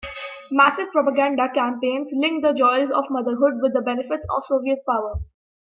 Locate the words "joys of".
2.53-3.03